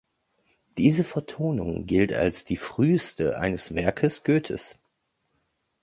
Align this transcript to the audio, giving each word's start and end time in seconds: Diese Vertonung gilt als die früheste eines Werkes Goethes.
Diese 0.79 1.03
Vertonung 1.03 1.85
gilt 1.85 2.11
als 2.11 2.43
die 2.43 2.57
früheste 2.57 3.37
eines 3.37 3.75
Werkes 3.75 4.23
Goethes. 4.23 4.75